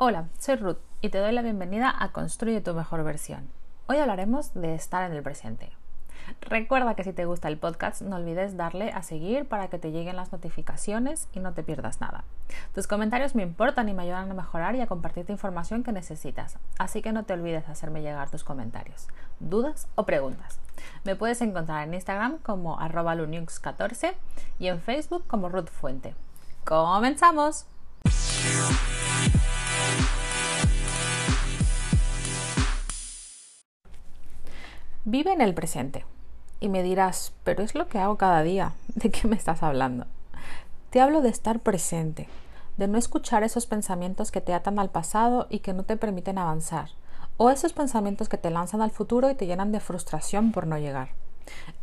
Hola, 0.00 0.28
soy 0.38 0.54
Ruth 0.54 0.78
y 1.00 1.08
te 1.08 1.18
doy 1.18 1.32
la 1.32 1.42
bienvenida 1.42 1.92
a 1.98 2.12
Construye 2.12 2.60
tu 2.60 2.72
mejor 2.72 3.02
versión. 3.02 3.48
Hoy 3.88 3.96
hablaremos 3.96 4.54
de 4.54 4.76
estar 4.76 5.02
en 5.02 5.16
el 5.16 5.24
presente. 5.24 5.72
Recuerda 6.40 6.94
que 6.94 7.02
si 7.02 7.12
te 7.12 7.24
gusta 7.24 7.48
el 7.48 7.58
podcast 7.58 8.02
no 8.02 8.14
olvides 8.14 8.56
darle 8.56 8.92
a 8.92 9.02
seguir 9.02 9.48
para 9.48 9.66
que 9.66 9.80
te 9.80 9.90
lleguen 9.90 10.14
las 10.14 10.30
notificaciones 10.30 11.26
y 11.32 11.40
no 11.40 11.52
te 11.52 11.64
pierdas 11.64 12.00
nada. 12.00 12.22
Tus 12.76 12.86
comentarios 12.86 13.34
me 13.34 13.42
importan 13.42 13.88
y 13.88 13.92
me 13.92 14.04
ayudan 14.04 14.30
a 14.30 14.34
mejorar 14.34 14.76
y 14.76 14.82
a 14.82 14.86
compartirte 14.86 15.32
información 15.32 15.82
que 15.82 15.90
necesitas, 15.90 16.58
así 16.78 17.02
que 17.02 17.10
no 17.10 17.24
te 17.24 17.32
olvides 17.32 17.68
hacerme 17.68 18.00
llegar 18.00 18.30
tus 18.30 18.44
comentarios, 18.44 19.08
dudas 19.40 19.88
o 19.96 20.06
preguntas. 20.06 20.60
Me 21.02 21.16
puedes 21.16 21.42
encontrar 21.42 21.88
en 21.88 21.94
Instagram 21.94 22.38
como 22.38 22.78
arroba 22.78 23.16
14 23.16 24.16
y 24.60 24.68
en 24.68 24.80
Facebook 24.80 25.26
como 25.26 25.48
Ruth 25.48 25.70
Fuente. 25.70 26.14
¡Comenzamos! 26.64 27.66
Vive 35.04 35.32
en 35.32 35.40
el 35.40 35.54
presente. 35.54 36.04
Y 36.60 36.68
me 36.68 36.82
dirás, 36.82 37.32
pero 37.42 37.62
es 37.62 37.74
lo 37.74 37.88
que 37.88 37.98
hago 37.98 38.18
cada 38.18 38.42
día. 38.42 38.72
¿De 38.94 39.10
qué 39.10 39.26
me 39.26 39.36
estás 39.36 39.62
hablando? 39.62 40.06
Te 40.90 41.00
hablo 41.00 41.22
de 41.22 41.30
estar 41.30 41.60
presente, 41.60 42.28
de 42.76 42.88
no 42.88 42.98
escuchar 42.98 43.42
esos 43.42 43.66
pensamientos 43.66 44.30
que 44.30 44.40
te 44.42 44.52
atan 44.52 44.78
al 44.78 44.90
pasado 44.90 45.46
y 45.48 45.60
que 45.60 45.72
no 45.72 45.84
te 45.84 45.96
permiten 45.96 46.36
avanzar, 46.36 46.90
o 47.38 47.48
esos 47.48 47.72
pensamientos 47.72 48.28
que 48.28 48.36
te 48.36 48.50
lanzan 48.50 48.82
al 48.82 48.90
futuro 48.90 49.30
y 49.30 49.34
te 49.34 49.46
llenan 49.46 49.72
de 49.72 49.80
frustración 49.80 50.52
por 50.52 50.66
no 50.66 50.76
llegar. 50.76 51.10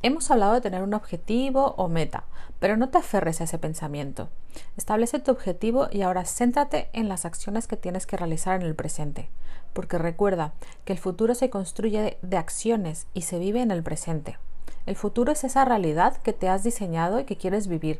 Hemos 0.01 0.29
hablado 0.31 0.53
de 0.53 0.61
tener 0.61 0.83
un 0.83 0.93
objetivo 0.93 1.73
o 1.77 1.87
meta, 1.87 2.25
pero 2.59 2.77
no 2.77 2.89
te 2.89 2.97
aferres 2.97 3.41
a 3.41 3.45
ese 3.45 3.57
pensamiento. 3.57 4.29
Establece 4.77 5.19
tu 5.19 5.31
objetivo 5.31 5.87
y 5.91 6.01
ahora 6.01 6.25
céntrate 6.25 6.89
en 6.93 7.09
las 7.09 7.25
acciones 7.25 7.67
que 7.67 7.77
tienes 7.77 8.05
que 8.05 8.17
realizar 8.17 8.59
en 8.59 8.67
el 8.67 8.75
presente, 8.75 9.29
porque 9.73 9.97
recuerda 9.97 10.53
que 10.85 10.93
el 10.93 10.99
futuro 10.99 11.35
se 11.35 11.49
construye 11.49 12.17
de 12.21 12.37
acciones 12.37 13.07
y 13.13 13.23
se 13.23 13.39
vive 13.39 13.61
en 13.61 13.71
el 13.71 13.83
presente. 13.83 14.37
El 14.85 14.95
futuro 14.95 15.31
es 15.31 15.43
esa 15.43 15.65
realidad 15.65 16.17
que 16.17 16.33
te 16.33 16.47
has 16.47 16.63
diseñado 16.63 17.19
y 17.19 17.23
que 17.25 17.37
quieres 17.37 17.67
vivir, 17.67 17.99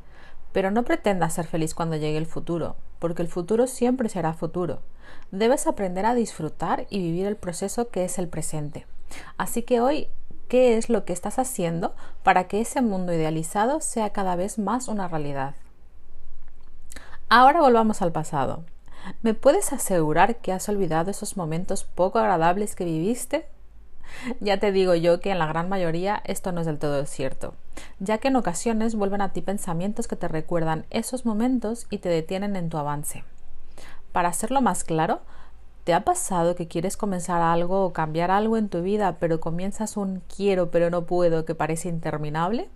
pero 0.52 0.72
no 0.72 0.84
pretendas 0.84 1.34
ser 1.34 1.48
feliz 1.48 1.74
cuando 1.74 1.96
llegue 1.96 2.18
el 2.18 2.28
futuro, 2.28 2.76
porque 3.00 3.22
el 3.22 3.28
futuro 3.28 3.68
siempre 3.68 4.08
será 4.08 4.34
futuro. 4.34 4.80
Debes 5.32 5.68
aprender 5.68 6.06
a 6.06 6.16
disfrutar 6.16 6.88
y 6.90 7.00
vivir 7.00 7.26
el 7.26 7.36
proceso 7.36 7.90
que 7.90 8.06
es 8.06 8.20
el 8.20 8.28
presente. 8.28 8.86
Así 9.38 9.64
que 9.64 9.82
hoy 9.82 10.08
qué 10.48 10.78
es 10.78 10.90
lo 10.90 11.06
que 11.06 11.14
estás 11.14 11.40
haciendo 11.40 11.96
para 12.24 12.48
que 12.48 12.62
ese 12.62 12.82
mundo 12.82 13.14
idealizado 13.14 13.82
sea 13.82 14.12
cada 14.12 14.36
vez 14.36 14.58
más 14.60 14.88
una 14.88 15.08
realidad. 15.08 15.56
Ahora 17.30 17.62
volvamos 17.62 18.02
al 18.02 18.12
pasado. 18.12 18.64
¿Me 19.22 19.34
puedes 19.34 19.74
asegurar 19.74 20.38
que 20.38 20.52
has 20.52 20.68
olvidado 20.70 21.12
esos 21.12 21.38
momentos 21.38 21.84
poco 21.84 22.20
agradables 22.20 22.76
que 22.76 22.86
viviste? 22.86 23.48
Ya 24.40 24.60
te 24.60 24.72
digo 24.72 24.96
yo 24.96 25.20
que 25.20 25.32
en 25.32 25.40
la 25.40 25.48
gran 25.48 25.70
mayoría 25.70 26.22
esto 26.26 26.52
no 26.52 26.62
es 26.62 26.68
del 26.68 26.80
todo 26.80 27.06
cierto, 27.06 27.54
ya 28.00 28.20
que 28.20 28.28
en 28.30 28.36
ocasiones 28.36 28.96
vuelven 28.96 29.22
a 29.22 29.34
ti 29.34 29.42
pensamientos 29.42 30.08
que 30.08 30.16
te 30.16 30.28
recuerdan 30.28 30.86
esos 30.90 31.26
momentos 31.26 31.88
y 31.90 31.98
te 31.98 32.10
detienen 32.10 32.56
en 32.56 32.70
tu 32.70 32.78
avance. 32.78 33.24
Para 34.12 34.30
hacerlo 34.30 34.62
más 34.62 34.84
claro, 34.84 35.22
¿Te 35.86 35.94
ha 35.94 36.04
pasado 36.04 36.56
que 36.56 36.68
quieres 36.68 36.98
comenzar 36.98 37.44
algo 37.44 37.86
o 37.86 37.94
cambiar 37.94 38.32
algo 38.32 38.58
en 38.58 38.70
tu 38.70 38.82
vida, 38.82 39.18
pero 39.20 39.40
comienzas 39.40 39.98
un 39.98 40.24
quiero 40.36 40.72
pero 40.72 40.90
no 40.90 41.06
puedo 41.06 41.46
que 41.46 41.54
parece 41.54 41.90
interminable? 41.90 42.70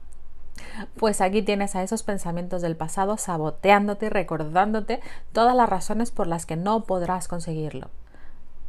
Pues 0.96 1.20
aquí 1.20 1.42
tienes 1.42 1.76
a 1.76 1.82
esos 1.82 2.04
pensamientos 2.04 2.62
del 2.62 2.76
pasado 2.76 3.18
saboteándote 3.18 4.06
y 4.06 4.10
recordándote 4.10 5.00
todas 5.32 5.56
las 5.56 5.68
razones 5.68 6.12
por 6.12 6.28
las 6.28 6.46
que 6.46 6.56
no 6.56 6.84
podrás 6.84 7.28
conseguirlo. 7.28 7.90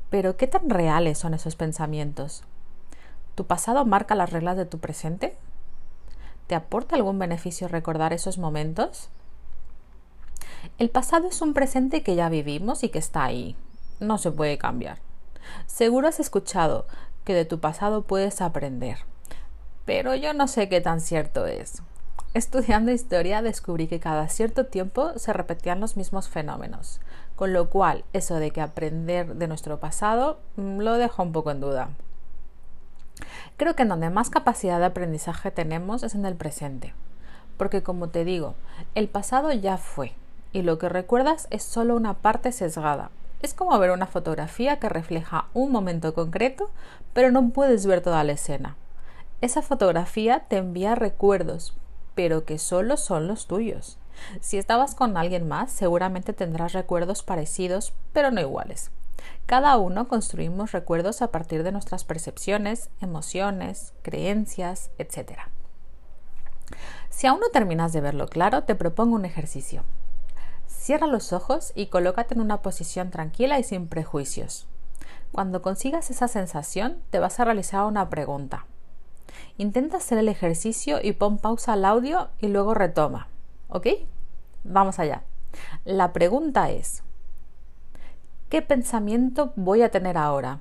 Pero 0.09 0.39
¿qué 0.39 0.47
tan 0.47 0.71
reales 0.71 1.19
son 1.19 1.35
esos 1.35 1.55
pensamientos? 1.55 2.43
¿Tu 3.35 3.45
pasado 3.47 3.85
marca 3.85 4.15
las 4.15 4.31
reglas 4.31 4.57
de 4.57 4.65
tu 4.65 4.79
presente? 4.79 5.37
¿Te 6.47 6.55
aporta 6.55 6.97
algún 6.97 7.19
beneficio 7.19 7.69
recordar 7.69 8.15
esos 8.15 8.39
momentos? 8.39 9.11
El 10.79 10.89
pasado 10.89 11.29
es 11.29 11.43
un 11.43 11.53
presente 11.53 12.03
que 12.03 12.15
ya 12.15 12.31
vivimos 12.31 12.85
y 12.85 12.89
que 12.89 12.99
está 12.99 13.25
ahí, 13.25 13.55
no 14.01 14.19
se 14.19 14.33
puede 14.33 14.59
cambiar. 14.59 14.99
Seguro 15.67 16.09
has 16.09 16.21
escuchado 16.21 16.87
que 17.25 17.35
de 17.35 17.45
tu 17.45 17.61
pasado 17.61 18.03
puedes 18.03 18.41
aprender, 18.41 18.99
pero 19.85 20.15
yo 20.15 20.35
no 20.35 20.49
sé 20.49 20.69
qué 20.69 20.81
tan 20.81 21.01
cierto 21.01 21.47
es. 21.47 21.83
Estudiando 22.33 22.93
historia 22.93 23.43
descubrí 23.43 23.89
que 23.89 23.99
cada 23.99 24.29
cierto 24.29 24.67
tiempo 24.67 25.19
se 25.19 25.33
repetían 25.33 25.81
los 25.81 25.97
mismos 25.97 26.29
fenómenos, 26.29 27.01
con 27.35 27.53
lo 27.53 27.71
cual 27.71 28.05
eso 28.13 28.37
de 28.37 28.53
que 28.53 28.61
aprender 28.61 29.35
de 29.35 29.49
nuestro 29.49 29.81
pasado 29.81 30.39
mm, 30.57 30.79
lo 30.79 30.95
dejo 30.95 31.25
un 31.25 31.33
poco 31.33 31.51
en 31.51 31.61
duda. 31.61 31.91
Creo 33.57 33.75
que 33.75 33.83
en 33.83 33.89
donde 33.89 34.11
más 34.11 34.31
capacidad 34.31 34.79
de 34.79 34.87
aprendizaje 34.87 35.51
tenemos 35.51 36.05
es 36.05 36.15
en 36.15 36.25
el 36.25 36.37
presente, 36.37 36.95
porque 37.57 37.83
como 37.83 38.11
te 38.11 38.25
digo, 38.25 38.55
el 38.95 39.09
pasado 39.09 39.53
ya 39.53 39.77
fue, 39.77 40.13
y 40.53 40.63
lo 40.63 40.79
que 40.79 40.89
recuerdas 40.89 41.49
es 41.51 41.65
solo 41.65 41.97
una 41.97 42.15
parte 42.15 42.53
sesgada, 42.53 43.11
es 43.43 43.55
como 43.55 43.79
ver 43.79 43.91
una 43.91 44.07
fotografía 44.07 44.79
que 44.79 44.89
refleja 44.89 45.47
un 45.55 45.73
momento 45.73 46.15
concreto, 46.15 46.71
pero 47.13 47.31
no 47.31 47.51
puedes 47.51 47.87
ver 47.87 48.01
toda 48.01 48.25
la 48.25 48.33
escena. 48.33 48.77
Esa 49.41 49.63
fotografía 49.63 50.41
te 50.49 50.59
envía 50.59 50.95
recuerdos, 50.95 51.75
pero 52.15 52.45
que 52.45 52.59
solo 52.59 52.97
son 52.97 53.27
los 53.27 53.47
tuyos. 53.47 53.99
Si 54.41 54.59
estabas 54.59 54.95
con 54.95 55.17
alguien 55.17 55.49
más, 55.49 55.73
seguramente 55.73 56.33
tendrás 56.33 56.73
recuerdos 56.73 57.23
parecidos, 57.23 57.95
pero 58.13 58.31
no 58.31 58.41
iguales. 58.41 58.91
Cada 59.47 59.77
uno 59.79 60.09
construimos 60.09 60.73
recuerdos 60.73 61.23
a 61.23 61.31
partir 61.31 61.63
de 61.63 61.73
nuestras 61.73 62.05
percepciones, 62.05 62.91
emociones, 63.01 63.95
creencias, 64.03 64.91
etc. 64.99 65.41
Si 67.09 67.27
aún 67.27 67.41
no 67.41 67.49
terminas 67.49 67.93
de 67.93 68.01
verlo 68.01 68.29
claro, 68.29 68.65
te 68.65 68.75
propongo 68.75 69.17
un 69.17 69.25
ejercicio. 69.25 69.83
Cierra 70.81 71.07
los 71.07 71.35
ojos 71.35 71.73
y 71.75 71.89
colócate 71.89 72.33
en 72.33 72.41
una 72.41 72.63
posición 72.63 73.11
tranquila 73.11 73.59
y 73.59 73.65
sin 73.65 73.87
prejuicios. 73.87 74.67
Cuando 75.31 75.61
consigas 75.61 76.11
esa 76.11 76.27
sensación, 76.27 77.03
te 77.11 77.19
vas 77.19 77.39
a 77.39 77.45
realizar 77.45 77.85
una 77.85 78.09
pregunta. 78.09 78.65
Intenta 79.59 79.99
hacer 79.99 80.17
el 80.17 80.31
ejercicio 80.31 80.99
y 81.03 81.13
pon 81.13 81.37
pausa 81.37 81.75
al 81.75 81.85
audio 81.85 82.31
y 82.41 82.49
luego 82.49 82.73
retoma. 82.73 83.29
¿Ok? 83.69 83.89
Vamos 84.65 84.99
allá. 84.99 85.23
La 85.85 86.15
pregunta 86.15 86.71
es, 86.71 87.03
¿qué 88.49 88.63
pensamiento 88.63 89.53
voy 89.57 89.83
a 89.83 89.91
tener 89.91 90.17
ahora? 90.17 90.61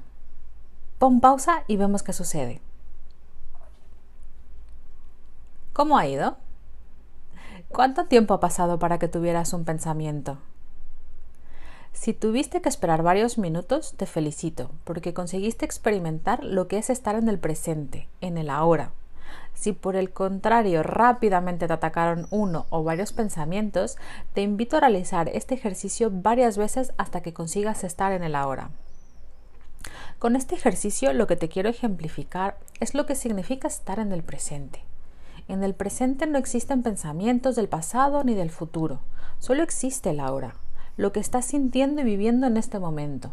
Pon 0.98 1.22
pausa 1.22 1.64
y 1.66 1.78
vemos 1.78 2.04
qué 2.04 2.12
sucede. 2.12 2.60
¿Cómo 5.72 5.98
ha 5.98 6.06
ido? 6.08 6.36
¿Cuánto 7.72 8.06
tiempo 8.06 8.34
ha 8.34 8.40
pasado 8.40 8.80
para 8.80 8.98
que 8.98 9.08
tuvieras 9.08 9.54
un 9.54 9.64
pensamiento? 9.64 10.40
Si 11.94 12.14
tuviste 12.14 12.62
que 12.62 12.70
esperar 12.70 13.04
varios 13.04 13.38
minutos, 13.38 13.94
te 13.96 14.08
felicito, 14.08 14.72
porque 14.84 15.14
conseguiste 15.14 15.66
experimentar 15.66 16.44
lo 16.44 16.68
que 16.68 16.80
es 16.80 16.90
estar 16.90 17.16
en 17.16 17.30
el 17.30 17.38
presente, 17.38 18.10
en 18.22 18.40
el 18.40 18.50
ahora. 18.50 18.92
Si 19.54 19.72
por 19.72 19.96
el 19.96 20.12
contrario 20.12 20.82
rápidamente 20.82 21.68
te 21.68 21.74
atacaron 21.74 22.28
uno 22.32 22.66
o 22.72 22.84
varios 22.84 23.14
pensamientos, 23.14 23.98
te 24.34 24.42
invito 24.42 24.78
a 24.78 24.82
realizar 24.82 25.30
este 25.30 25.54
ejercicio 25.54 26.10
varias 26.12 26.58
veces 26.58 26.94
hasta 26.98 27.22
que 27.22 27.34
consigas 27.34 27.84
estar 27.84 28.12
en 28.14 28.24
el 28.24 28.36
ahora. 28.36 28.72
Con 30.18 30.36
este 30.36 30.56
ejercicio 30.56 31.14
lo 31.14 31.28
que 31.28 31.36
te 31.36 31.50
quiero 31.50 31.70
ejemplificar 31.70 32.58
es 32.80 32.96
lo 32.96 33.06
que 33.06 33.16
significa 33.16 33.68
estar 33.68 34.00
en 34.00 34.12
el 34.12 34.24
presente. 34.24 34.89
En 35.50 35.64
el 35.64 35.74
presente 35.74 36.28
no 36.28 36.38
existen 36.38 36.84
pensamientos 36.84 37.56
del 37.56 37.68
pasado 37.68 38.24
ni 38.24 38.36
del 38.36 38.52
futuro, 38.52 39.00
solo 39.40 39.64
existe 39.64 40.12
el 40.12 40.20
ahora, 40.20 40.54
lo 40.96 41.12
que 41.12 41.20
estás 41.20 41.44
sintiendo 41.46 42.02
y 42.02 42.04
viviendo 42.04 42.46
en 42.46 42.56
este 42.56 42.78
momento. 42.78 43.32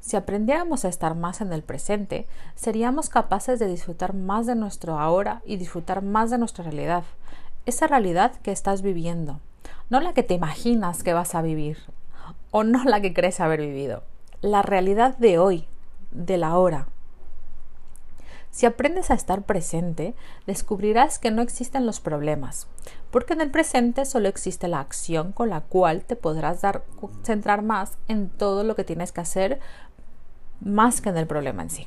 Si 0.00 0.16
aprendiéramos 0.16 0.84
a 0.84 0.88
estar 0.88 1.14
más 1.14 1.40
en 1.40 1.52
el 1.52 1.62
presente, 1.62 2.26
seríamos 2.56 3.10
capaces 3.10 3.60
de 3.60 3.68
disfrutar 3.68 4.12
más 4.12 4.46
de 4.46 4.56
nuestro 4.56 4.98
ahora 4.98 5.40
y 5.46 5.56
disfrutar 5.56 6.02
más 6.02 6.30
de 6.30 6.38
nuestra 6.38 6.64
realidad, 6.64 7.04
esa 7.64 7.86
realidad 7.86 8.32
que 8.42 8.50
estás 8.50 8.82
viviendo, 8.82 9.38
no 9.88 10.00
la 10.00 10.14
que 10.14 10.24
te 10.24 10.34
imaginas 10.34 11.04
que 11.04 11.14
vas 11.14 11.36
a 11.36 11.42
vivir 11.42 11.78
o 12.50 12.64
no 12.64 12.82
la 12.82 13.00
que 13.00 13.14
crees 13.14 13.38
haber 13.38 13.60
vivido, 13.60 14.02
la 14.40 14.62
realidad 14.62 15.16
de 15.18 15.38
hoy, 15.38 15.68
del 16.10 16.42
ahora. 16.42 16.88
Si 18.56 18.64
aprendes 18.64 19.10
a 19.10 19.14
estar 19.14 19.42
presente, 19.42 20.14
descubrirás 20.46 21.18
que 21.18 21.30
no 21.30 21.42
existen 21.42 21.84
los 21.84 22.00
problemas, 22.00 22.68
porque 23.10 23.34
en 23.34 23.42
el 23.42 23.50
presente 23.50 24.06
solo 24.06 24.30
existe 24.30 24.66
la 24.66 24.80
acción 24.80 25.32
con 25.32 25.50
la 25.50 25.60
cual 25.60 26.06
te 26.06 26.16
podrás 26.16 26.62
dar, 26.62 26.82
centrar 27.22 27.60
más 27.60 27.98
en 28.08 28.30
todo 28.30 28.64
lo 28.64 28.74
que 28.74 28.82
tienes 28.82 29.12
que 29.12 29.20
hacer 29.20 29.60
más 30.58 31.02
que 31.02 31.10
en 31.10 31.18
el 31.18 31.26
problema 31.26 31.64
en 31.64 31.68
sí. 31.68 31.86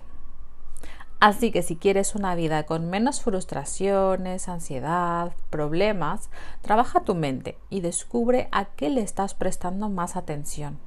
Así 1.20 1.52
que 1.52 1.64
si 1.64 1.76
quieres 1.76 2.14
una 2.14 2.36
vida 2.36 2.62
con 2.68 2.88
menos 2.88 3.24
frustraciones, 3.24 4.48
ansiedad, 4.48 5.34
problemas, 5.50 6.30
trabaja 6.62 7.00
tu 7.00 7.16
mente 7.16 7.58
y 7.72 7.82
descubre 7.82 8.48
a 8.52 8.66
qué 8.66 8.92
le 8.92 9.02
estás 9.02 9.34
prestando 9.34 9.90
más 9.90 10.16
atención. 10.16 10.78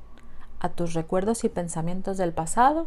a 0.60 0.68
tus 0.68 0.94
recuerdos 0.94 1.42
y 1.42 1.48
pensamientos 1.48 2.18
del 2.18 2.32
pasado, 2.32 2.86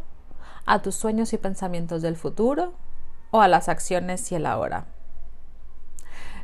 a 0.64 0.80
tus 0.80 0.94
sueños 0.94 1.34
y 1.34 1.36
pensamientos 1.36 2.00
del 2.00 2.16
futuro 2.16 2.72
o 3.30 3.40
a 3.40 3.48
las 3.48 3.68
acciones 3.68 4.30
y 4.32 4.34
el 4.34 4.46
ahora. 4.46 4.86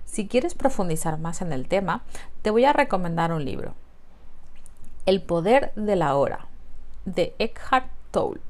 Si 0.05 0.29
quieres 0.29 0.55
profundizar 0.55 1.19
más 1.19 1.41
en 1.41 1.53
el 1.53 1.69
tema, 1.69 2.03
te 2.43 2.51
voy 2.51 2.65
a 2.65 2.73
recomendar 2.73 3.33
un 3.33 3.45
libro. 3.45 3.75
El 5.07 5.23
poder 5.23 5.73
de 5.75 5.97
la 5.97 6.15
hora, 6.17 6.49
de 7.05 7.35
Eckhart 7.39 7.91
Tolle. 8.11 8.41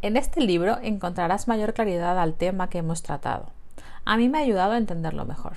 En 0.00 0.16
este 0.16 0.40
libro 0.40 0.78
encontrarás 0.82 1.48
mayor 1.48 1.74
claridad 1.74 2.18
al 2.18 2.34
tema 2.34 2.70
que 2.70 2.78
hemos 2.78 3.02
tratado. 3.02 3.50
A 4.04 4.16
mí 4.16 4.28
me 4.28 4.38
ha 4.38 4.42
ayudado 4.42 4.72
a 4.72 4.78
entenderlo 4.78 5.24
mejor. 5.24 5.56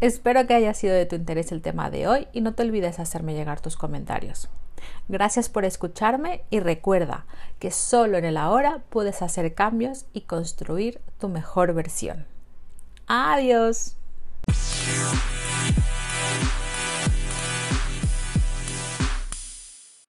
Espero 0.00 0.46
que 0.46 0.54
haya 0.54 0.74
sido 0.74 0.94
de 0.94 1.06
tu 1.06 1.16
interés 1.16 1.50
el 1.52 1.62
tema 1.62 1.90
de 1.90 2.06
hoy 2.06 2.28
y 2.32 2.40
no 2.40 2.54
te 2.54 2.62
olvides 2.62 2.98
hacerme 2.98 3.34
llegar 3.34 3.60
tus 3.60 3.76
comentarios. 3.76 4.48
Gracias 5.08 5.48
por 5.48 5.64
escucharme 5.64 6.44
y 6.50 6.60
recuerda 6.60 7.26
que 7.58 7.70
solo 7.70 8.18
en 8.18 8.24
el 8.24 8.36
ahora 8.36 8.82
puedes 8.88 9.22
hacer 9.22 9.54
cambios 9.54 10.06
y 10.12 10.22
construir 10.22 11.00
tu 11.18 11.28
mejor 11.28 11.74
versión. 11.74 12.26
Adiós. 13.06 13.96